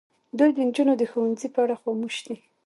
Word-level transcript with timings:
دوی 0.37 0.51
د 0.53 0.57
نجونو 0.67 0.93
د 0.97 1.03
ښوونځي 1.11 1.47
په 1.53 1.59
اړه 1.63 1.75
خاموش 1.81 2.15
دي. 2.25 2.37